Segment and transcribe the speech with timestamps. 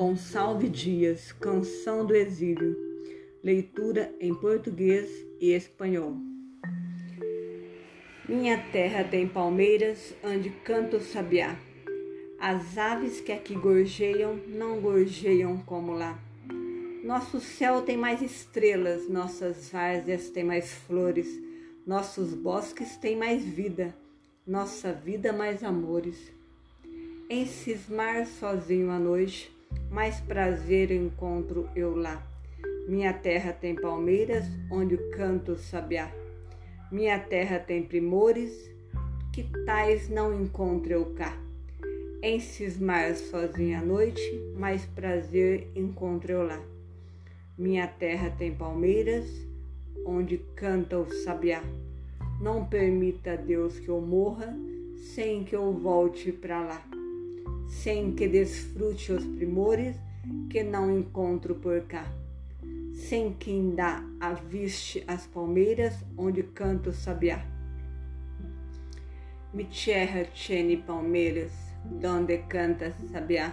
[0.00, 2.74] Gonçalves Dias, Canção do Exílio.
[3.44, 6.16] Leitura em português e espanhol.
[8.26, 11.54] Minha terra tem palmeiras onde canta o sabiá.
[12.40, 16.18] As aves que aqui gorjeiam não gorjeiam como lá.
[17.04, 21.28] Nosso céu tem mais estrelas, nossas várzeas têm mais flores,
[21.86, 23.94] nossos bosques têm mais vida,
[24.46, 26.32] nossa vida mais amores.
[27.28, 29.59] Em cismar sozinho à noite,
[29.90, 32.24] mais prazer encontro eu lá.
[32.88, 36.10] Minha terra tem palmeiras, onde canto o sabiá.
[36.90, 38.70] Minha terra tem primores,
[39.32, 41.36] que tais não encontro eu cá.
[42.22, 44.20] Em cismar sozinha à noite,
[44.56, 46.60] mais prazer encontro eu lá.
[47.58, 49.26] Minha terra tem palmeiras,
[50.06, 51.62] onde canta o sabiá.
[52.40, 54.56] Não permita Deus que eu morra
[55.14, 56.99] sem que eu volte para lá
[57.68, 59.96] sem que desfrute os primores
[60.48, 62.06] que não encontro por cá.
[62.92, 67.44] Sem que ainda aviste as palmeiras onde canto sabiá.
[69.52, 71.52] Mi tierra tiene palmeiras,
[71.84, 73.52] donde canta sabiá.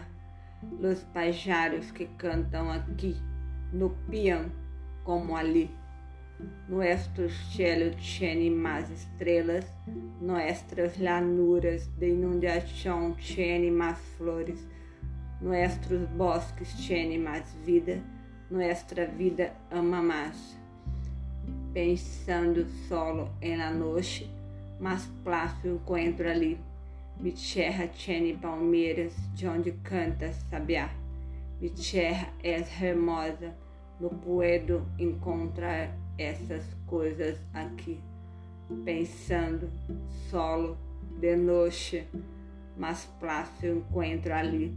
[0.79, 3.15] Los pajaros que cantam aqui,
[3.71, 4.51] no pião
[5.03, 5.69] como ali.
[6.67, 9.65] Nuestro cielo tiene más estrelas,
[10.21, 14.59] nuestras llanuras de inundación tienen más flores,
[15.41, 17.95] nuestros bosques tienen más vida,
[18.51, 20.59] nuestra vida ama más.
[21.73, 24.27] Pensando solo en la noche,
[24.79, 26.57] más plazo encuentro ali.
[27.19, 30.91] Mi tierra tiene palmeiras, de onde canta sabiá.
[31.59, 33.55] Mi tierra es hermosa,
[33.99, 37.99] no puedo encontrar essas coisas aqui,
[38.83, 39.69] pensando
[40.29, 40.77] solo
[41.19, 42.07] de noite,
[42.75, 44.73] mas plácido encontro ali,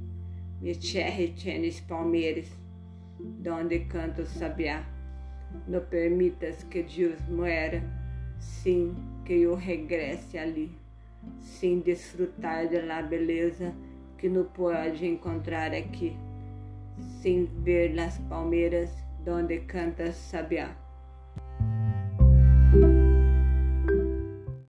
[0.61, 2.47] me tienes palmeiras,
[3.19, 4.85] donde canto sabiá.
[5.67, 7.83] Não permitas que Deus muera,
[8.39, 10.71] sim que eu regresse ali,
[11.41, 13.75] sim desfrutar de la beleza
[14.17, 16.17] que não pode encontrar aqui,
[17.21, 18.91] sim ver las palmeiras
[19.25, 20.77] donde canta sabiá.
[22.73, 23.10] thank you